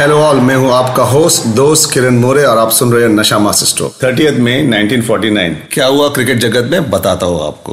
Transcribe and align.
Hello 0.00 0.16
all 0.16 0.36
मैं 0.40 0.54
हूँ 0.56 0.72
आपका 0.72 1.02
होस्ट 1.02 1.46
दोस्त 1.46 1.92
किरण 1.92 2.18
मोरे 2.18 2.44
और 2.44 2.58
आप 2.58 2.70
सुन 2.70 2.92
रहे 2.92 3.02
हैं 3.02 3.08
नशा 3.08 3.38
मास्टर 3.38 3.66
स्ट्रोक 3.66 3.92
थर्टी 4.02 4.28
मई 4.42 4.62
1949 4.62 5.56
क्या 5.72 5.86
हुआ 5.86 6.08
क्रिकेट 6.08 6.38
जगत 6.38 6.70
में? 6.70 6.90
बताता 6.90 7.26
हूँ 7.26 7.46
आपको। 7.46 7.72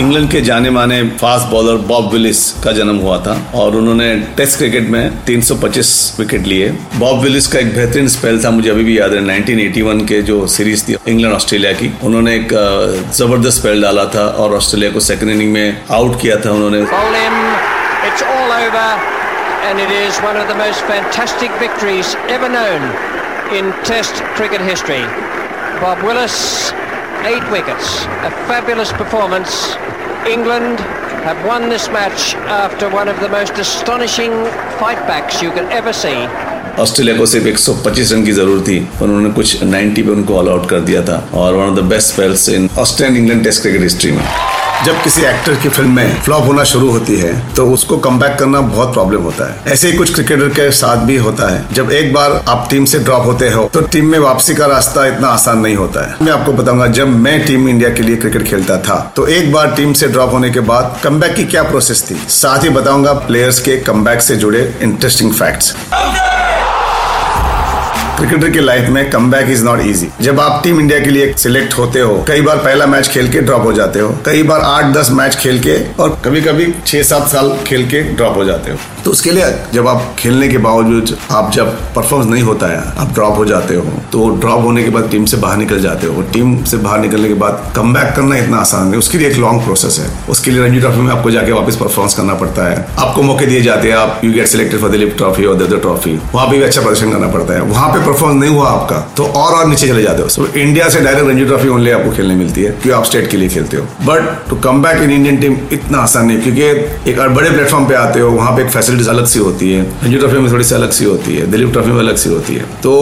इंग्लैंड 0.00 0.30
के 0.30 0.40
जाने 0.40 0.70
माने 0.70 1.02
फास्ट 1.20 1.46
बॉलर 1.46 1.76
बॉब 1.88 2.10
विलिस 2.12 2.50
का 2.64 2.72
जन्म 2.72 2.96
हुआ 2.96 3.18
था 3.18 3.36
और 3.54 3.76
उन्होंने 3.76 4.14
टेस्ट 4.36 4.58
क्रिकेट 4.58 4.88
में 4.88 5.24
325 5.24 6.16
विकेट 6.20 6.46
लिए। 6.46 6.68
बॉब 6.96 7.20
विलिस 7.20 7.46
का 7.46 7.58
एक 7.58 7.74
बेहतरीन 7.74 8.08
स्पेल 8.08 8.44
था, 8.44 8.50
मुझे 8.50 8.70
अभी 8.70 8.84
भी 8.84 8.98
याद 8.98 9.12
है 9.12 9.20
1981 9.20 10.06
के 10.08 10.22
जो 10.22 10.46
सीरीज़ 10.46 10.84
थी 10.88 10.96
इंग्लैंड 11.08 11.34
ऑस्ट्रेलिया 11.34 11.72
की। 11.72 11.92
उन्होंने 12.04 12.36
एक 12.36 12.48
ज़बरदस्त 13.14 13.58
स्पेल 13.58 13.82
डाला 13.82 14.04
था 14.04 14.26
और 14.26 14.56
ऑस्ट्रेलिया 14.56 14.90
को 14.90 15.00
सेकंड 15.00 15.30
इनिंग 15.30 15.52
में 15.52 15.82
आउट 15.90 16.20
किया 16.20 16.36
था 16.36 16.50
उन्होंने। 16.50 16.80
Bowl 19.61 19.67
in. 19.67 19.77
It's 19.77 19.77
all 19.77 19.77
over. 19.77 19.77
And 19.77 19.79
it 19.79 19.91
is 19.91 20.17
one 20.19 20.37
of 20.37 20.47
the 20.47 20.55
most 20.55 20.81
fantastic 20.81 21.51
victories 21.59 22.15
ever 22.29 22.49
known 22.49 22.81
in 23.53 23.73
Test 23.83 24.13
cricket 24.35 24.61
history. 24.61 25.03
Bob 25.79 26.01
Willis, 26.03 26.71
eight 27.23 27.51
wickets. 27.51 28.05
A 28.23 28.31
fabulous 28.47 28.91
performance. 28.93 29.75
England 30.25 30.79
have 31.23 31.45
won 31.45 31.69
this 31.69 31.89
match 31.89 32.35
after 32.35 32.89
one 32.89 33.07
of 33.09 33.19
the 33.19 33.29
most 33.29 33.57
astonishing 33.59 34.31
fightbacks 34.79 35.41
you 35.41 35.51
can 35.51 35.65
ever 35.71 35.93
see. 35.93 36.27
Australia 36.79 37.17
को 37.17 37.25
सिर्फ 37.25 37.45
125 37.47 38.11
run 38.13 38.25
की 38.25 38.31
जरूरत 38.31 38.67
थी 38.67 38.79
पर 38.99 39.05
उन्होंने 39.05 39.29
कुछ 39.33 39.63
90 39.63 40.03
पे 40.05 40.11
उनको 40.11 40.37
ऑल 40.37 40.49
आउट 40.49 40.69
कर 40.69 40.79
दिया 40.79 41.01
था 41.07 41.29
और 41.33 41.53
one 41.53 41.69
of 41.69 41.75
the 41.77 41.83
best 41.89 42.13
spells 42.13 42.49
in 42.49 42.69
Australian 42.79 43.17
England 43.17 43.43
test 43.43 43.61
cricket 43.61 43.81
history 43.81 44.11
में 44.11 44.23
जब 44.86 45.02
किसी 45.02 45.22
एक्टर 45.22 45.54
की 45.54 45.68
फ़िल्म 45.68 45.90
में 45.96 46.20
फ्लॉप 46.22 46.44
होना 46.44 46.62
शुरू 46.64 46.90
होती 46.90 47.16
है 47.16 47.32
तो 47.54 47.66
उसको 47.66 47.96
कम 47.96 48.18
करना 48.20 48.60
बहुत 48.60 48.92
प्रॉब्लम 48.92 49.22
होता 49.22 49.48
है। 49.50 49.72
ऐसे 49.72 49.90
ही 49.90 49.96
कुछ 49.98 50.12
क्रिकेटर 50.14 50.48
के 50.48 50.70
साथ 50.70 51.04
भी 51.06 51.16
होता 51.16 51.50
है। 51.52 51.64
जब 51.72 51.90
एक 51.92 52.12
बार 52.14 52.32
आप 52.48 52.66
टीम 52.70 52.84
से 52.84 52.98
ड्रॉप 52.98 53.26
होते 53.26 53.48
हो 53.50 53.68
तो 53.74 53.80
टीम 53.82 54.06
में 54.06 54.18
वापसी 54.18 54.54
का 54.54 54.66
रास्ता 54.66 55.06
इतना 55.06 55.28
आसान 55.28 55.58
नहीं 55.58 55.76
होता 55.76 56.06
है। 56.08 56.16
मैं 56.22 56.32
आपको 56.32 56.52
बताऊँगा, 56.52 56.86
जब 56.86 57.08
मैं 57.08 57.44
टीम 57.46 57.68
इंडिया 57.68 57.90
के 57.90 58.02
लिए 58.02 58.16
क्रिकेट 58.16 58.42
खेलता 58.42 58.78
था 58.78 59.12
तो 59.16 59.26
एक 59.26 59.52
बार 59.52 59.74
टीम 59.74 59.92
से 59.92 60.08
ड्रॉप 60.08 60.32
होने 60.32 60.50
के 60.50 60.60
बाद 60.62 61.00
कम 61.04 61.20
की 61.28 61.44
क्या 61.44 61.62
प्रोसेस 61.62 62.04
थी? 62.10 62.14
साथ 62.30 62.64
ही 62.64 62.68
बताऊँगा 62.70 63.12
प्लेयर्स 63.12 63.60
के 63.60 63.76
कम 63.80 64.06
से 64.18 64.36
जुड़े 64.36 64.78
इंटरेस्टिंग 64.82 65.32
फैक्ट्स 65.32 65.74
क्रिकेटर 68.22 68.50
के 68.50 68.60
लाइफ 68.60 68.88
में 68.88 69.10
come 69.10 69.30
back 69.30 69.48
is 69.50 69.64
not 69.64 69.80
easy. 69.80 70.08
जब 70.20 70.40
आप 70.40 70.60
टीम 70.64 70.80
इंडिया 70.80 70.98
के 71.00 71.10
लिए 71.10 71.32
सिलेक्ट 71.38 71.76
होते 71.78 72.00
हो, 72.00 72.14
कई 72.28 72.40
बार 72.40 72.56
पहला 72.56 72.86
मैच 72.86 73.08
खेल 73.08 73.30
के 73.32 73.40
ड्रॉप 73.40 73.62
हो 73.64 73.72
जाते 73.72 74.00
हो, 74.00 74.08
कई 74.26 74.42
बार 74.42 74.60
आठ 74.60 74.92
दस 74.94 75.10
मैच 75.12 75.36
खेल 75.36 75.58
के 75.60 75.76
और 76.02 76.20
कभी 76.24 76.40
कभी 76.40 76.72
छह 76.86 77.02
सात 77.02 77.26
साल 77.28 77.50
खेल 77.66 77.88
के 77.90 78.02
ड्रॉप 78.12 78.36
हो 78.36 78.44
जाते 78.44 78.70
हो। 78.70 78.76
तो 79.04 79.10
उसके 79.10 79.30
लिए 79.30 79.44
जब 79.74 79.88
आप 79.88 80.14
खेलने 80.18 80.48
के 80.48 80.58
बावजूद 80.58 81.16
आप 81.30 81.50
जब 81.52 81.70
परफॉर्मेंस 81.94 82.30
नहीं 82.30 82.42
होता 82.42 82.66
है, 82.66 82.82
आप 82.98 83.12
ड्रॉप 83.14 83.36
हो 83.38 83.44
जाते 83.44 83.74
हो 83.74 83.82
तो 84.12 84.28
ड्रॉप 84.36 84.64
होने 84.64 84.82
के 84.82 84.90
बाद 84.90 85.08
टीम 85.10 85.24
से 85.24 85.36
बाहर 85.36 85.56
निकल 85.56 85.80
जाते 85.80 86.06
हो। 86.06 86.22
टीम 86.32 86.62
से 86.64 86.76
बाहर 86.76 87.00
निकलने 87.00 87.28
के 87.28 87.34
बाद 87.34 87.72
कम 87.76 87.92
करना 87.94 88.36
इतना 88.36 88.56
आसान 88.58 88.86
नहीं, 88.86 88.98
उसके 88.98 89.18
लिए 89.18 89.28
एक 89.28 89.36
लॉन्ग 89.38 89.64
प्रोसेस 89.64 89.98
है। 89.98 90.10
उसके 90.30 90.50
लिए 90.50 90.62
रणजी 90.64 90.80
ट्रॉफी 90.80 91.00
में 91.00 91.12
आपको 91.12 91.30
जाके 91.30 91.52
वापस 91.52 91.76
परफॉर्मेंस 91.76 92.14
करना 92.14 92.34
पड़ता 92.34 92.68
है। 92.70 92.86
आपको 92.98 93.22
मौके 93.22 93.46
दिए 93.46 93.60
जाते 93.62 93.88
हैं, 93.88 93.96
आप 93.96 94.20
you 94.24 94.32
get 94.32 94.46
selected 94.46 94.80
for 94.80 94.90
Dilip 94.90 95.14
trophy 95.16 95.44
और 95.44 95.56
द 95.56 95.80
ट्रॉफी 95.82 96.18
वहाँ 96.34 96.46
पे 96.46 96.56
भी 96.56 96.62
अच्छा 96.62 96.80
प्रदर्शन 96.80 97.12
करना 97.12 97.28
पड़ता 97.28 97.54
है। 97.54 97.60
वहाँ 97.64 97.88
पे 97.88 98.04
परफॉर्मेंस 98.12 98.40
नहीं 98.40 98.54
हुआ 98.56 98.68
आपका 98.68 98.98
तो 99.16 99.24
और 99.24 99.54
और 99.54 99.66
नीचे 99.68 99.88
चले 99.88 100.02
जाते 100.02 100.22
हो। 100.22 100.28
सो 100.28 100.46
इंडिया 100.56 100.88
से 100.88 101.00
डायरेक्ट 101.00 101.28
रणजी 101.28 101.44
ट्रॉफी 101.44 101.68
ओनली 101.68 101.90
आपको 101.90 102.10
खेलने 102.12 102.34
मिलती 102.34 102.62
है 102.62 102.70
क्योंकि 102.72 102.90
आप 102.90 103.04
स्टेट 103.04 103.30
के 103.30 103.36
लिए 103.36 103.48
खेलते 103.48 103.76
हो। 103.76 103.84
But 104.06 104.48
to 104.48 104.56
come 104.58 104.82
back 104.82 105.02
in 105.02 105.10
Indian 105.10 105.36
team 105.36 105.56
इतना 105.72 105.98
आसान 105.98 106.26
नहीं, 106.26 106.40
क्योंकि 106.40 106.62
एक 107.10 107.20
बड़े 107.34 107.50
प्लेटफॉर्म 107.50 107.86
पे 107.86 107.94
आते 107.94 108.20
हो, 108.20 108.30
वहाँ 108.30 108.56
पे 108.56 108.62
एक 108.62 108.70
फैसिलिटीज़ 108.70 109.08
अलग 109.10 109.26
सी 109.26 109.38
होती 109.38 109.72
है। 109.72 109.82
रणजी 110.02 110.18
ट्रॉफी 110.18 110.38
में 110.38 110.50
थोड़ी 110.52 110.64
सी 110.64 110.74
अलग 110.74 110.90
सी 110.90 111.04
होती 111.04 111.36
है 111.36 111.50
दिलीप 111.50 111.72
ट्रॉफी 111.72 111.90
में 111.90 111.98
अलग 111.98 112.16
सी 112.16 112.28
होती 112.28 112.54
है। 112.54 112.64
तो 112.82 112.92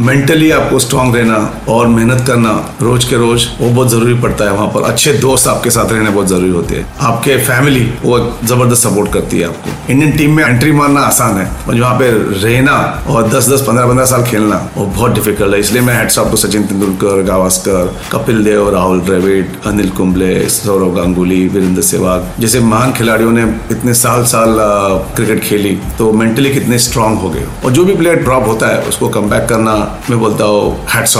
मेंटली 0.00 0.50
आपको 0.50 0.78
स्ट्रांग 0.78 1.14
रहना 1.16 1.38
और 1.68 1.86
मेहनत 1.88 2.24
करना 2.26 2.52
रोज 2.82 3.04
के 3.04 3.16
रोज, 3.16 3.46
वो 3.60 3.68
बहुत 3.70 3.90
ज़रूरी 3.90 4.14
पड़ता 4.20 4.44
है 4.44 4.52
वहाँ 4.52 4.66
पर। 4.68 4.82
अच्छे 4.82 5.12
दोस्त 5.18 5.48
आपके 5.48 5.70
साथ 5.70 5.92
रहने 5.92 6.10
बहुत 6.10 6.28
ज़रूरी 6.28 6.50
होते 6.50 6.76
हैं। 6.76 6.86
आपके 7.02 7.36
फैमिली 7.44 7.88
वो 8.02 8.18
ज़बरदस्त 8.44 8.82
सपोर्ट 8.82 9.12
करती 9.12 9.38
है 9.38 9.46
आपको। 9.46 9.92
इंडियन 9.92 10.16
टीम 10.16 10.36
में 10.36 10.44
एंट्री 10.44 10.72
मारना 10.72 11.00
आसान 11.02 11.36
है, 11.36 11.46
पर 11.66 11.80
पे 11.92 12.10
रहना 12.42 12.72
और 13.08 13.28
10 13.28 13.48
10 13.48 13.60
15 13.60 13.86
15 13.86 14.04
साल 14.04 14.22
खेलना 14.22 14.41
वो 14.76 14.84
बहुत 14.86 15.14
डिफ़िकल्ट 15.14 15.54
है, 15.54 15.60
इसलिए 15.60 15.82
मैं 15.82 15.94
हेड्स 15.94 16.18
टू 16.20 16.36
सचिन 16.36 16.62
तेंदुलकर, 16.66 17.22
गावस्कर, 17.22 17.92
कपिल 18.12 18.42
देव, 18.44 18.68
राहुल 18.74 19.00
द्रविड, 19.00 19.56
अनिल 19.66 19.90
कुंबले, 19.90 20.32
सौरव 20.50 20.94
गांगुली, 20.94 21.46
वीरेंद्र 21.48 21.82
सहवाग, 21.82 22.32
जैसे 22.40 22.60
महान 22.62 22.92
खिलाड़ियों 22.92 23.32
ने 23.32 23.42
इतने 23.70 23.94
साल 23.94 24.24
साल 24.26 24.56
क्रिकेट 25.16 25.42
खेली 25.42 25.76
तो 25.98 26.12
मेंटली 26.12 26.52
कितने 26.54 26.78
स्ट्रांग 26.78 27.18
हो 27.18 27.30
गए। 27.30 27.46
और 27.64 27.72
जो 27.72 27.84
भी 27.84 27.94
प्लेयर 27.96 28.22
ड्रॉप 28.22 28.46
होता 28.46 28.66
है, 28.66 28.82
उसको 28.88 29.08
कम 29.08 29.28
करना, 29.28 29.74
मैं 30.10 30.18
बोलता 30.20 30.44
हूँ 30.44 30.76
हेड्स 30.94 31.16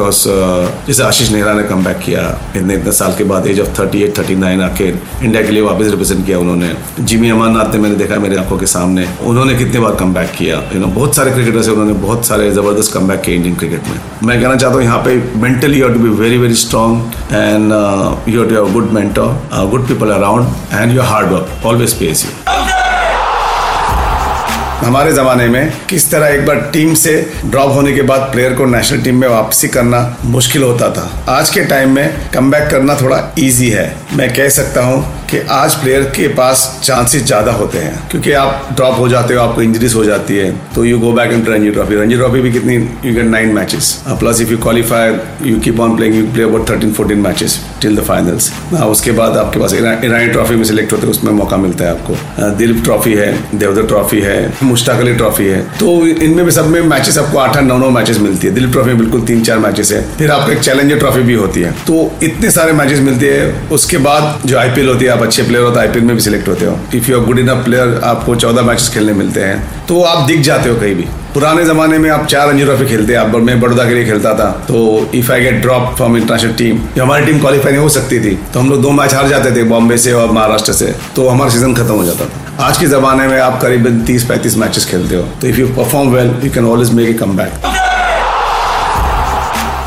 बिकॉज़ 0.00 0.86
जैसे 0.86 1.02
आशीष 1.02 1.30
नेहरा 1.32 1.52
ने 1.54 1.62
कम 1.68 1.82
किया, 2.04 2.20
इतने 2.56 2.74
इतने 2.74 2.92
साल 2.92 3.14
के 3.14 3.24
बाद 3.24 3.46
age 3.46 3.60
of 3.60 3.68
thirty 3.78 4.02
eight 4.02 4.16
thirty 4.18 4.34
nine 4.36 4.62
आके 4.62 4.88
इंडिया 4.88 5.42
के 5.42 5.52
लिए 5.52 5.62
वापस 5.62 5.90
रिप्रेजेंट 5.90 6.24
किया 6.26 6.38
उन्होंने। 6.38 6.72
जिमी 7.00 7.30
अमरनाथ 7.30 7.74
ने 7.74 7.78
मैंने 7.80 7.96
देखा 7.96 8.18
मेरी 8.18 8.36
आँखों 8.36 8.58
के 8.58 8.66
सामने। 8.66 9.06
उन्होंने 9.30 9.54
कितने 9.54 9.80
बार 9.80 9.94
कम 10.00 10.14
बैक 10.14 10.30
किया। 10.38 10.62
यू 10.74 10.80
नो 10.80 10.86
बहुत 10.88 11.16
सारे 11.16 11.30
क्रिकेटर्स 11.30 11.66
है, 11.66 11.72
उन्होंने 11.72 11.92
बहुत 12.06 12.26
सारे 12.26 12.50
ज़बरदस्त 12.52 12.94
कम 12.94 13.08
बैक 13.08 13.20
किए 13.20 13.34
इंडियन 13.34 13.54
क्रिकेट 13.56 13.88
में। 13.88 14.00
मैं 14.22 14.40
कहना 14.40 14.56
चाहता 14.56 14.74
हूँ, 14.74 14.82
यहाँ 14.84 14.98
पे 15.04 15.16
mentally 15.40 15.80
you 15.80 15.88
to 15.88 16.00
be 16.00 16.16
very 16.22 16.38
very 16.38 16.54
strong 16.64 17.12
and 17.32 17.72
you 18.28 18.44
to 18.44 18.54
have 18.54 18.72
good 18.72 18.90
mentor 18.92 19.68
good 19.70 19.88
people 19.88 20.10
around 20.12 20.74
and 20.74 20.96
your 20.96 21.04
hard 21.04 21.32
work 21.32 21.66
always 21.66 21.94
pays 21.94 22.24
you 22.24 22.69
हमारे 24.80 25.12
ज़माने 25.12 25.46
में 25.46 25.72
किस 25.88 26.10
तरह 26.10 26.26
एक 26.26 26.46
बार 26.46 26.60
टीम 26.72 26.94
से 26.94 27.32
ड्रॉप 27.46 27.72
होने 27.72 27.92
के 27.92 28.02
बाद 28.02 28.20
प्लेयर 28.20 28.52
को 28.54 28.64
नेशनल 28.64 29.02
टीम 29.02 29.20
में 29.20 29.28
वापसी 29.28 29.68
करना 29.68 30.16
मुश्किल 30.24 30.62
होता 30.62 30.90
था। 30.90 31.24
आज 31.28 31.50
के 31.50 31.64
टाइम 31.64 31.94
में 31.94 32.30
कम 32.34 32.50
करना 32.50 32.94
थोड़ा 32.94 33.34
इजी 33.38 33.70
है। 33.70 33.96
मैं 34.12 34.34
कह 34.34 34.48
सकता 34.48 34.82
हूँ 34.82 35.19
कि 35.30 35.38
आज 35.50 35.74
प्लेयर 35.80 36.02
के 36.16 36.28
पास 36.34 36.60
चांसेस 36.84 37.24
ज़्यादा 37.24 37.52
होते 37.52 37.78
हैं, 37.78 38.08
क्योंकि 38.10 38.32
आप 38.34 38.68
ड्रॉप 38.76 38.98
हो 38.98 39.08
जाते 39.08 39.34
हो, 39.34 39.40
आपको 39.40 39.62
इंजरीज 39.62 39.94
हो 39.94 40.04
जाती 40.04 40.36
है 40.36 40.50
तो 40.74 40.84
you 40.84 40.98
go 40.98 41.12
back 41.12 41.32
in 41.32 41.44
Ranji 41.46 41.70
trophy 41.70 41.94
Ranji 41.96 42.16
trophy 42.16 42.40
भी 42.40 42.52
कितनी 42.52 42.74
you 42.74 43.14
get 43.14 43.24
nine 43.26 43.52
matches 43.54 43.92
plus 44.08 44.40
if 44.40 44.50
you 44.50 44.58
qualify 44.58 45.12
you 45.50 45.58
keep 45.60 45.80
on 45.80 45.96
playing 45.96 46.16
you 46.16 46.24
play 46.32 46.42
about 46.44 46.68
thirteen 46.70 46.92
fourteen 46.92 47.18
matches 47.20 47.58
till 47.82 47.96
the 47.96 48.02
finals 48.04 48.50
उसके 48.88 49.12
बाद 49.12 49.36
आपके 49.36 49.60
पास 49.60 49.74
ईरानी 49.74 50.26
ट्रॉफी 50.28 50.54
में 50.54 50.64
सिलेक्ट 50.64 50.92
होते 50.92 51.06
हैं, 51.06 51.10
उसमें 51.10 51.32
मौका 51.32 51.56
मिलता 51.56 51.84
है 51.84 51.90
आपको. 51.90 52.50
दिलीप 52.58 52.82
ट्रॉफी 52.84 53.14
है 53.14 53.32
देवदर 53.54 53.86
ट्रॉफी 53.86 54.20
है 54.20 54.52
मुश्ताक 54.62 55.00
अली 55.00 55.14
ट्रॉफी 55.14 55.44
है. 55.46 55.60
तो 55.78 56.06
इनमें 56.06 56.44
भी 56.44 56.50
सब 56.50 56.66
में 56.66 56.80
मैचेस 56.82 57.18
आपको 57.18 57.38
आठ 57.38 57.56
आठ, 57.56 57.62
नौ 57.64 57.78
नौ 57.78 57.90
मैचेस 57.90 58.18
मिलती 58.20 58.46
है. 58.46 58.52
दिलीप 58.54 58.72
ट्रॉफी 58.72 58.88
में 58.88 58.98
बिल्कुल 58.98 59.20
तीन 59.26 59.42
चार 59.44 59.58
मैचेस 59.58 59.92
है. 59.92 60.02
फिर 60.16 60.30
आपको 60.30 60.52
एक 60.52 60.60
चैलेंजर 60.60 60.98
ट्रॉफी 60.98 61.22
भी 61.22 61.34
होती 61.34 61.60
है. 61.60 61.72
तो 61.86 62.10
इतने 62.22 62.50
सारे 62.50 62.72
मैचेस 62.72 63.00
मिलते 63.00 63.32
हैं, 63.32 63.68
उसके 63.70 63.98
बाद 64.00 64.46
जो 64.46 64.58
आईपीएल 64.58 64.88
होती 64.88 65.04
है 65.04 65.10
आप 65.20 65.26
अच्छे 65.26 65.42
प्लेयर 65.42 65.64
हो 65.64 65.70
तो 65.70 65.80
आईपीएल 65.80 66.04
में 66.04 66.14
भी 66.16 66.22
सिलेक्ट 66.22 66.46
होते 66.48 66.64
हो। 66.64 66.78
If 66.94 67.10
you 67.10 67.18
are 67.18 67.24
good 67.24 67.38
enough 67.38 67.64
player 67.64 68.00
आपको 68.04 68.34
चौदह 68.36 68.62
मैचेस 68.62 68.88
खेलने 68.88 69.12
मिलते 69.12 69.40
हैं। 69.40 69.86
तो 69.86 70.02
आप 70.02 70.26
दिख 70.26 70.40
जाते 70.40 70.68
हो 70.68 70.76
कहीं 70.76 70.94
भी। 70.94 71.02
पुराने 71.34 71.64
जमाने 71.64 71.98
में 71.98 72.08
आप 72.10 72.24
चार 72.26 72.48
रणजी 72.48 72.64
ट्रॉफी 72.64 72.86
खेलते, 72.86 73.14
आप 73.14 73.34
मैं 73.38 73.60
बड़ौदा 73.60 73.84
के 73.84 73.94
लिए 73.94 74.04
खेलता 74.04 74.32
था। 74.34 74.48
तो 74.68 75.10
if 75.14 75.32
I 75.32 75.40
get 75.40 75.60
drop 75.62 75.94
from 75.96 76.16
international 76.16 76.52
team 76.52 76.78
जो 76.96 77.02
हमारी 77.02 77.26
टीम 77.26 77.40
क्वालिफाई 77.40 77.72
नहीं 77.72 77.82
हो 77.82 77.88
सकती 77.90 78.20
थी 78.20 78.34
तो 78.54 78.60
हम 78.60 78.70
लोग 78.70 78.82
दो 78.82 78.90
मैच 78.92 79.14
हार 79.14 79.28
जाते 79.28 79.54
थे 79.56 79.64
बॉम्बे 79.64 79.98
से 79.98 80.12
और 80.12 80.32
महाराष्ट्र 80.32 80.72
से। 80.72 80.94
तो 81.16 81.28
हमारा 81.28 81.50
सीज़न 81.50 81.74
खत्म 81.74 81.94
हो 81.94 82.04
जाता 82.04 82.24
था। 82.24 82.66
आज 82.66 82.78
के 82.78 82.86
जमाने 82.86 83.26
में 83.26 83.38
आप 83.40 83.60
करीबन 83.62 84.00
तीस 84.06 84.24
पैंतीस 84.24 84.56
मैचेस 84.56 84.86
खेलते 84.90 85.16
हो। 85.16 85.22
तो 85.40 85.46
if 85.46 85.60
you 85.60 85.68
perform 85.76 86.14
well 86.14 86.34
you 86.44 86.50
can 86.50 86.66
always 86.66 86.92
make 86.94 87.08
a 87.08 87.12
come 87.14 87.36
back 87.36 87.79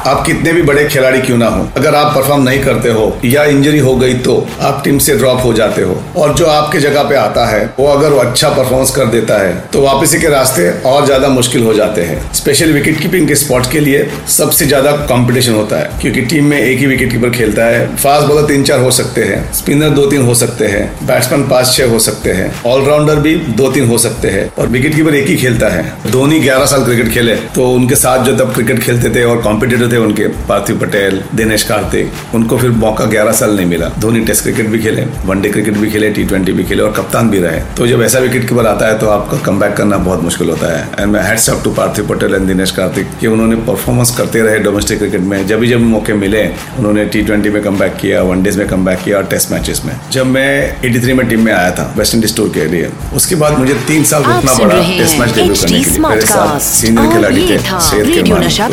आप 0.06 0.26
कितने 0.26 0.54
भी 0.54 0.62
बड़े 0.64 0.84
खिलाड़ी 0.86 1.20
क्यों 1.22 1.38
ना 1.38 1.48
हो? 1.48 1.68
अगर 1.78 1.96
आप 1.96 2.16
परफॉर्म 2.16 2.44
नहीं 2.44 2.60
करते 2.62 2.90
हो 2.92 3.06
या 3.26 3.44
इंजरी 3.46 3.80
हो 3.80 3.96
गई 3.98 4.14
तो 4.24 4.36
आप 4.62 4.82
टीम 4.84 4.98
से 5.00 5.16
ड्रॉप 5.18 5.44
हो 5.44 5.54
जाते 5.54 5.82
हो। 5.82 5.96
और 6.18 6.34
जो 6.36 6.46
आपके 6.48 6.80
जगह 6.80 7.04
पे 7.10 7.16
आता 7.18 7.46
है, 7.46 7.64
वो 7.80 7.88
अगर 7.88 8.12
वो 8.12 8.20
अच्छा 8.20 8.50
परफॉर्मेंस 8.52 8.92
कर 8.92 9.06
देता 9.08 9.38
है 9.38 9.54
तो 9.74 9.82
वापसी 9.82 10.20
के 10.20 10.30
रास्ते 10.30 10.70
और 10.86 11.06
ज़्यादा 11.06 11.28
मुश्किल 11.30 11.64
हो 11.64 11.74
जाते 11.74 12.02
हैं। 12.04 12.20
स्पेशल 12.34 12.72
विकेट 12.74 13.00
कीपिंग 13.02 13.28
के 13.28 13.36
स्पॉट 13.36 13.72
के 13.72 13.80
लिए 13.80 14.08
सबसे 14.30 14.66
ज़्यादा 14.66 14.92
कॉम्पिटिशन 15.08 15.54
होता 15.54 15.78
है, 15.78 15.90
क्योंकि 16.02 16.22
टीम 16.24 16.46
में 16.46 16.60
एक 16.60 16.80
ही 16.80 16.86
विकेट 16.86 17.12
कीपर 17.12 17.30
खेलता 17.32 17.66
है। 17.66 17.86
फास्ट 17.96 18.28
बॉलर 18.28 18.48
तीन 18.48 18.64
चार 18.64 18.80
हो 18.80 18.92
सकते 18.94 19.24
हैं 19.24 19.42
स्पिनर 19.54 19.90
दो 19.92 20.06
तीन 20.08 20.22
हो 20.24 20.34
सकते 20.36 20.68
हैं 20.68 20.86
बैट्समैन 21.08 21.48
पाँच 21.50 21.74
छह 21.76 21.90
हो 21.92 22.00
सकते 22.02 22.32
हैं 22.34 22.52
ऑलराउंडर 22.66 23.20
भी 23.20 23.36
दो 23.54 23.72
तीन 23.72 23.88
हो 23.88 23.98
सकते 24.00 24.30
हैं, 24.30 24.52
और 24.54 24.68
विकेट 24.70 24.96
कीपर 24.96 25.16
एक 25.16 25.28
ही 25.28 25.36
खेलता 25.38 25.70
है। 25.70 26.12
धोनी 26.12 26.40
ग्यारह 26.40 26.66
साल 26.66 26.84
क्रिकेट 26.86 27.12
खेले 27.14 27.36
तो 27.56 27.72
उनके 27.74 27.96
साथ 27.98 28.26
जो 28.26 28.36
तब 28.36 28.54
क्रिकेट 28.54 28.80
खेलते 28.84 29.10
थे 29.16 29.24
और 29.24 29.42
कॉम्पिटेटर 29.42 29.92
थे 29.94 29.98
उनके 30.00 30.28
पार्थिव 30.50 30.80
पटेल 30.80 31.22
दिनेश 31.36 31.64
कार्तिक 31.64 32.36
उनको 32.36 32.58
फिर 32.58 32.70
मौका 32.84 33.06
ग्यारह 33.08 33.32
साल 33.34 33.56
नहीं 33.56 33.66
मिला। 33.68 33.90
धोनी 34.00 34.20
टेस्ट 34.26 34.44
क्रिकेट 34.44 34.68
भी 34.68 34.80
खेले 34.80 35.06
वनडे 35.26 35.50
क्रिकेट 35.50 35.78
भी 35.78 35.92
खेले 35.92 36.10
टी 36.12 36.24
ट्वेंटी 36.26 36.52
भी 36.52 36.64
खेले 36.64 36.84
और 36.84 36.92
कप्तान 36.94 37.30
भी 37.30 37.40
रहे। 37.40 37.60
तो 37.78 37.88
जब 37.88 38.02
ऐसा 38.04 38.20
विकेट 38.20 38.48
कीपर 38.50 38.68
आता 38.68 38.88
है 38.88 38.98
तो 39.00 39.10
आपका 39.10 39.38
कम 39.46 39.60
करना 39.70 39.98
बहुत 40.00 40.24
मुश्किल 40.24 40.50
होता 40.50 40.72
है। 40.72 40.88
एंड 41.00 41.12
मैं 41.12 41.24
hats 41.24 41.50
off 41.50 41.62
to 41.64 41.72
Parthiv 41.74 42.08
Patel 42.08 42.36
and 42.36 42.48
Dinesh 42.48 42.72
Karthik 42.72 43.08
कि 43.20 43.28
उन्होंने 43.28 43.56
परफॉर्मेंस 43.68 44.16
करते 44.18 44.42
रहे 44.42 44.60
डोमेस्टिक 44.60 45.00
क्रिकेट 45.00 45.22
में। 45.24 45.46
जब 45.48 45.60
भी 45.60 45.68
जब 45.68 45.82
मौके 45.84 46.14
मिले 46.16 46.44
उन्होंने 46.80 47.06
टी 47.06 47.22
ट्वेंटी 47.24 47.50
में 47.50 47.62
कम 47.64 47.78
किया 48.02 48.22
वनडेज 48.24 48.58
में 48.58 48.68
कम 48.68 48.94
किया 48.96 49.18
और 49.18 49.24
टेस्ट 49.32 49.52
मैचेस 49.52 49.82
में। 49.86 49.94
जब 50.12 50.26
मैं 50.28 50.50
एटी 50.86 51.14
में 51.14 51.28
टीम 51.30 51.42
में 51.46 51.52
आया 51.54 51.72
था 51.72 51.94
वेस्ट 51.98 52.16
इंडीज 52.16 52.36
टूर 52.38 52.50
के 52.56 52.66
लिए 52.68 52.90
उसके 53.16 53.36
बाद 53.36 53.58
मुझे 53.60 53.74
तीन 53.88 54.04
साल 54.06 54.24
रुकना 54.24 54.54
पड़ा 54.58 54.82
टेस्ट 54.82 55.20
मैच 55.20 55.36
डेब्यू 55.36 55.56
करने 55.56 55.80
के 55.80 55.90
लिए। 55.90 56.00
मेरे 56.00 56.22
साथ 56.24 56.60
सीनियर 56.62 57.12
खिलाड़ी 57.14 57.48
थे 57.50 57.58
शेर 57.88 58.06
के 58.08 58.22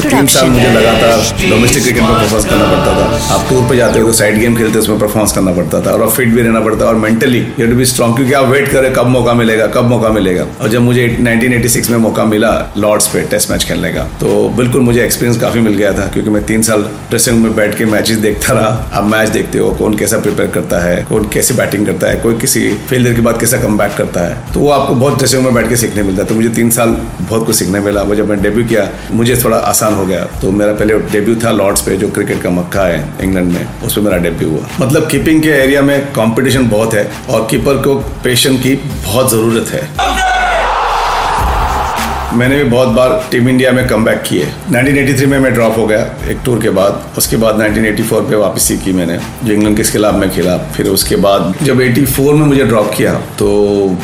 तीन 0.08 0.26
साल 0.28 0.48
मुझे 0.48 0.70
लगातार 0.70 1.09
डोमेस्टिक 1.10 1.82
क्रिकेट 1.82 2.02
में 2.02 2.12
परफॉर्मेंस 2.12 2.44
करना 2.44 2.64
पड़ता 2.64 2.94
था। 2.96 3.34
आप 3.34 3.48
टूर 3.48 3.68
पे 3.68 3.76
जाते 3.76 4.00
हो 4.00 4.06
तो 4.06 4.12
साइड 4.12 4.38
गेम 4.40 4.56
खेलते 4.56 4.78
उसमें 4.78 4.98
परफॉर्मेंस 4.98 5.32
करना 5.32 5.52
पड़ता 5.52 5.80
था 5.80 5.92
और 5.92 6.10
फिट 6.10 6.28
भी 6.28 6.42
रहना 6.42 6.60
पड़ता 6.60 6.86
और 6.86 6.94
mentally 6.96 7.38
you 7.58 7.66
to 7.66 7.76
be 7.76 7.84
strong 7.84 8.16
क्योंकि 8.16 8.32
आप 8.32 8.46
वेट 8.48 8.68
करें 8.72 8.92
कब 8.94 9.06
मौका 9.08 9.34
मिलेगा, 9.34 9.66
कब 9.68 9.88
मौका 9.88 10.08
मिलेगा। 10.10 10.46
और 10.60 10.68
जब 10.68 10.80
मुझे 10.80 11.06
1986 11.20 11.90
में 11.90 11.96
मौका 11.98 12.24
मिला 12.24 12.50
लॉर्ड्स 12.76 13.06
पे 13.08 13.22
टेस्ट 13.30 13.50
मैच 13.50 13.64
खेलने 13.64 13.92
का 13.92 14.04
तो 14.20 14.48
बिल्कुल 14.56 14.82
मुझे 14.82 15.02
एक्सपीरियंस 15.04 15.40
काफ़ी 15.40 15.60
मिल 15.60 15.74
गया 15.74 15.92
था 15.92 16.06
क्योंकि 16.06 16.30
मैं 16.30 16.44
तीन 16.46 16.62
साल 16.62 16.82
ड्रेसिंग 17.08 17.42
में 17.42 17.54
बैठ 17.56 17.76
के 17.78 17.84
मैचेस 17.86 18.16
देखता 18.18 18.52
रहा। 18.52 18.68
अब 18.92 19.04
मैच 19.04 19.28
देखते 19.28 19.58
हो, 19.58 19.70
कौन 19.70 19.94
कैसा 19.96 20.18
प्रिपेयर 20.18 20.48
करता 20.50 20.78
है, 20.78 20.96
कौन 21.08 21.28
कैसे 21.32 21.54
बैटिंग 21.54 21.86
करता 21.86 22.06
है, 22.06 22.16
कोई 22.16 22.34
किसी 22.38 22.60
फेलियर 22.88 23.14
के 23.14 23.20
बाद 23.20 23.40
कैसा 23.40 23.56
कम 23.56 23.78
करता 23.78 24.20
है। 24.20 24.36
तो 24.54 24.60
वो 24.60 24.70
आपको 24.70 24.94
बहुत 24.94 25.16
ड्रेसिंग 25.18 25.44
में 25.44 25.54
बैठ 25.54 25.68
के 25.68 25.76
सीखने 25.76 26.02
मिलता 26.02 26.22
है। 26.22 26.28
तो 26.28 26.34
मुझे 26.34 26.48
तीन 26.48 26.70
साल 26.70 26.90
बहुत 27.20 27.46
कुछ 27.46 27.56
सीखने 27.56 27.80
मिला। 27.80 28.02
वो 28.02 28.14
जब 28.14 28.28
मैं 28.28 28.40
डेब्यू 28.42 28.64
किया, 28.64 28.88
मुझे 29.12 29.36
थोड़ा 29.44 29.56
आसान 29.56 29.94
हो 29.94 30.04
गया। 30.06 30.24
तो 30.40 30.50
मेरा 30.52 30.72
पहले 30.72 30.94
डेब्यू 31.12 31.34
था 31.44 31.50
लॉर्ड्स 31.50 31.82
पे 31.82 31.96
जो 31.96 32.08
क्रिकेट 32.10 32.42
का 32.42 32.50
मक्का 32.50 32.82
है 32.82 32.98
इंग्लैंड 33.22 33.52
में 33.52 33.82
उसमें 33.82 34.04
मेरा 34.04 34.18
डेब्यू 34.18 34.50
हुआ। 34.50 34.68
मतलब 34.80 35.08
कीपिंग 35.10 35.42
के 35.42 35.48
एरिया 35.48 35.82
में 35.82 36.00
कंपटीशन 36.12 36.68
बहुत 36.68 36.94
है 36.94 37.10
और 37.30 37.46
कीपर 37.50 37.82
को 37.82 37.94
पेशेंट 38.24 38.62
की 38.62 38.74
बहुत 39.04 39.30
ज़रूरत 39.30 39.68
है। 39.68 40.19
मैंने 42.34 42.56
भी 42.56 42.64
बहुत 42.64 42.88
बार 42.88 43.10
टीम 43.30 43.48
इंडिया 43.48 43.70
में 43.72 43.86
कम 43.88 44.04
बैक 44.04 44.22
किए। 44.22 44.46
1983 44.70 45.26
में 45.26 45.38
मैं 45.38 45.52
ड्रॉप 45.54 45.76
हो 45.78 45.86
गया 45.86 46.02
एक 46.30 46.38
टूर 46.44 46.60
के 46.62 46.70
बाद। 46.70 47.00
उसके 47.18 47.36
बाद 47.36 47.56
1984 47.56 48.20
पे 48.30 48.36
वापसी 48.36 48.76
की 48.78 48.92
मैंने। 48.92 49.18
जो 49.44 49.52
इंग्लैंड 49.52 49.76
के 49.76 49.82
खिलाफ 49.82 50.14
में 50.14 50.30
खेला। 50.30 50.56
फिर 50.76 50.88
उसके 50.88 51.16
बाद 51.16 51.54
जब 51.62 51.80
84 51.80 52.34
में 52.34 52.46
मुझे 52.46 52.64
ड्रॉप 52.64 52.92
किया 52.96 53.14
तो 53.38 53.48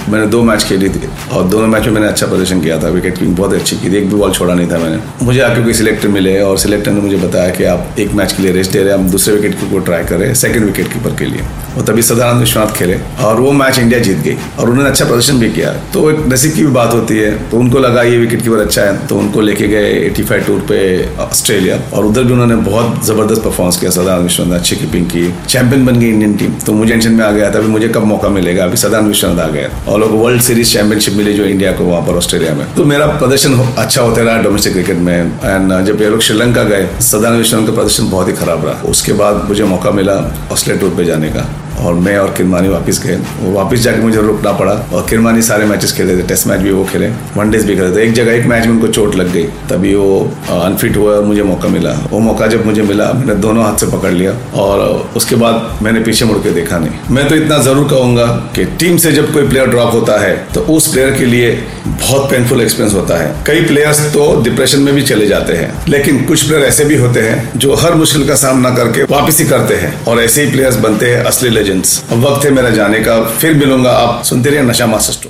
मैंने 0.09 0.27
दो 0.27 0.43
मैच 0.43 0.65
खेली 0.65 0.89
थी। 0.89 1.09
और 1.33 1.45
दोनों 1.45 1.67
मैच 1.67 1.85
में 1.85 1.93
मैंने 1.93 2.07
अच्छा 2.07 2.27
प्रदर्शन 2.27 2.61
किया 2.61 2.79
था। 2.79 2.89
विकेट 2.89 3.19
कीपिंग 3.19 3.37
बहुत 3.37 3.55
अच्छी 3.55 3.77
की 3.77 3.91
थी। 3.91 3.97
एक 3.97 4.09
भी 4.11 4.17
बॉल 4.17 4.33
छोड़ा 4.33 4.55
नहीं 4.55 4.71
था 4.71 4.79
मैंने। 4.79 4.99
मुझे 5.23 5.41
आके 5.41 5.63
कोई 5.65 5.73
सिलेक्टर 5.73 6.09
मिले 6.09 6.41
और 6.41 6.59
सिलेक्टर 6.59 6.91
ने 6.91 7.01
मुझे 7.01 7.17
बताया 7.17 7.51
कि 7.51 7.65
आप 7.65 7.97
एक 7.99 8.13
मैच 8.13 8.33
के 8.33 8.43
लिए 8.43 8.53
रेस्ट 8.53 8.73
दे 8.73 8.79
रहे 8.79 8.93
हैं। 8.93 8.99
हम 8.99 9.11
दूसरे 9.11 9.35
विकेट 9.35 9.55
कीपर 9.55 9.73
को 9.73 9.79
ट्राई 9.79 10.05
करें 10.05 10.35
सेकेंड 10.35 10.65
विकेट 10.65 10.93
कीपर 10.93 11.11
के 11.11 11.25
लिए। 11.25 11.43
और 11.77 11.83
तभी 11.83 12.03
सदानंद 12.03 12.41
विश्वनाथ 12.41 12.75
खेले 12.77 12.99
और 13.25 13.41
वो 13.41 13.53
मैच 13.53 13.79
इंडिया 13.79 14.01
जीत 14.01 14.19
गई। 14.19 14.37
और 14.59 14.71
उन्होंने 14.71 14.91
अच्छा 14.91 15.05
प्रदर्शन 15.05 15.39
भी 15.39 15.51
किया। 15.51 15.73
तो 15.95 16.11
एक 16.11 16.27
नसीब 16.29 16.53
की 16.53 16.61
भी 16.61 16.73
बात 16.73 16.93
होती 16.93 17.19
है। 17.19 17.31
तो 17.51 17.59
उनको 17.59 17.79
लगा 17.79 18.03
ये 18.03 18.16
विकेट 18.19 18.43
कीपर 18.43 18.59
अच्छा 18.59 18.83
है 18.83 19.07
तो 19.07 19.17
उनको 19.19 19.41
लेके 19.41 19.69
गए 19.69 19.93
85 20.11 20.47
टूर 20.47 20.61
पे 20.69 20.79
ऑस्ट्रेलिया 21.23 21.79
और 21.95 22.07
उधर 22.07 22.25
भी 22.25 22.33
उन्होंने 22.33 22.57
बहुत 22.67 23.05
ज़बरदस्त 23.07 23.43
परफॉर्मेंस 23.45 23.77
किया 23.77 23.91
सदानंद 23.91 24.23
विश्वनाथ 24.23 24.51
ने 24.51 24.57
अच्छी 24.57 24.77
कीपिंग 24.77 25.07
की। 25.07 25.27
चैंपियन 25.49 25.87
बन 25.87 25.99
गई 26.01 26.09
इंडियन 26.09 26.35
टीम 26.37 26.55
तो 26.67 26.73
मुझे 26.73 26.93
टेंशन 26.93 27.13
में 27.13 27.25
आ 27.25 27.31
गया 27.31 27.51
था, 27.51 27.59
अभी 27.59 27.69
मुझे 27.69 27.89
कब 27.89 28.05
मौका 28.05 28.29
मिलेगा? 28.29 28.65
अभी 28.65 28.77
सदानंद 28.77 29.09
विश्वनाथ 29.09 29.45
आ 29.45 29.49
गया 29.51 29.69
और 29.89 30.01
लोग 30.01 30.13
वर्ल्ड 30.23 30.43
सीरीज़ 30.43 30.73
चैंपियनशिप 30.73 31.15
मिली 31.15 31.33
जो 31.35 31.45
इंडिया 31.45 31.73
को 31.73 31.85
वहाँ 31.85 32.03
पर 32.07 32.17
ऑस्ट्रेलिया 32.17 32.55
में। 32.55 32.65
तो 32.75 32.85
मेरा 32.85 33.07
प्रदर्शन 33.09 33.59
अच्छा 33.79 34.03
होता 34.03 34.23
रहा 34.23 34.43
डोमेस्टिक 34.43 34.73
क्रिकेट 34.73 34.97
में। 34.99 35.15
एंड 35.17 35.73
जब 35.87 36.03
ये 36.03 36.11
लोग 36.11 36.21
श्रीलंका 36.21 36.63
गए 36.65 36.89
सदानंद 37.03 37.39
विश्वनाथ 37.39 37.67
का 37.67 37.73
प्रदर्शन 37.73 38.11
बहुत 38.11 38.29
ही 38.29 38.33
खराब 38.35 38.67
रहा। 38.67 38.91
उसके 38.91 39.13
बाद 39.15 39.45
मुझे 39.49 39.65
मौका 39.67 39.91
मिला 39.91 40.15
ऑस्ट्रेलिया 40.53 40.81
टूर 40.81 40.97
पे 40.97 41.05
जाने 41.05 41.29
का। 41.29 41.49
और 41.79 41.95
मैं 41.97 42.17
और 42.19 42.33
किरमानी 42.37 42.69
वापस 42.69 43.03
गए। 43.03 43.17
वो 43.41 43.53
वापस 43.53 43.79
जाके 43.81 44.01
मुझे 44.01 44.21
रुकना 44.23 44.53
पड़ा 44.55 44.73
और 44.93 45.07
किरमानी 45.11 45.43
सारे 45.43 45.65
मैचेस 45.67 45.93
खेले 45.93 46.17
थे 46.17 46.23
टेस्ट 46.29 46.47
मैच 46.47 46.61
भी 46.61 46.71
वो 46.73 46.85
खेले 46.85 47.09
वनडेज 47.37 47.65
भी 47.67 47.77
खेले 47.77 47.97
थे। 47.97 48.03
एक 48.03 48.13
जगह, 48.15 48.33
एक 48.33 48.47
मैच 48.47 48.67
में 48.67 48.73
उनको 48.73 48.89
चोट 48.89 49.15
लग 49.17 49.33
गई। 49.33 49.45
तभी 49.71 49.95
वो 49.95 50.19
अनफिट 50.53 50.97
हुआ 50.97 51.15
और 51.15 51.25
मुझे 51.25 51.43
मौका 51.45 51.69
मिला। 51.69 51.93
वो 52.11 52.19
मौका 52.21 52.47
जब 52.47 52.67
मुझे 52.67 52.83
मिला, 52.85 53.13
मैंने 53.15 53.35
दोनों 53.37 53.65
हाथ 53.65 53.77
से 53.79 53.87
पकड़ 53.89 54.13
लिया 54.13 54.33
और 54.57 54.81
उसके 55.17 55.37
बाद 55.37 55.79
मैंने 55.83 56.01
पीछे 56.01 56.25
मुड़ 56.25 56.39
के 56.39 56.51
देखा 56.53 56.79
नहीं। 56.79 57.15
मैं 57.15 57.29
तो 57.29 57.37
इतना 57.37 57.59
ज़रूर 57.61 57.89
कहूँगा 57.91 58.27
कि 58.57 58.65
टीम 58.79 58.97
से 58.97 59.13
जब 59.13 59.33
कोई 59.33 59.49
प्लेयर 59.49 59.67
ड्रॉप 59.69 59.93
होता 59.95 60.21
है 60.21 60.35
तो 60.55 60.61
उस 60.75 60.93
प्लेयर 60.93 61.11
के 61.19 61.25
लिए 61.27 61.51
बहुत 61.87 62.31
पेनफुल 62.31 62.61
एक्सपीरियंस 62.61 62.95
होता 62.95 63.19
है। 63.19 63.35
कई 63.47 63.61
प्लेयर्स 63.67 64.01
तो 64.13 64.25
डिप्रेशन 64.45 64.81
में 64.81 64.95
भी 64.95 65.03
चले 65.05 65.27
जाते 65.27 65.53
हैं, 65.55 65.73
लेकिन 65.89 66.25
कुछ 66.25 66.43
प्लेयर 66.43 66.65
ऐसे 66.65 66.85
भी 66.85 66.97
होते 66.97 67.21
हैं 67.21 67.59
जो 67.59 67.75
हर 67.77 67.95
मुश्किल 67.97 68.27
का 68.29 68.35
सामना 68.37 68.71
करके 68.77 69.03
वापिस 69.11 69.49
करते 69.51 69.75
हैं 69.77 69.93
और 70.05 70.21
ऐसे 70.21 70.45
ही 70.45 70.51
प्लेयर्स 70.53 70.77
बनते 70.79 71.07
हैं, 71.07 71.23
असली 71.25 71.51
लेजेंड्स 71.67 72.03
अब 72.13 72.21
वक्त 72.25 72.45
है 72.45 72.51
मेरा 72.51 72.71
जाने 72.71 72.99
का। 73.01 73.21
फिर 73.39 73.55
मिलूँगा। 73.55 73.91
आप 73.99 74.23
सुनते 74.25 74.51
रहिए 74.51 74.63
नशा 74.63 74.87
मास्टर 74.87 75.25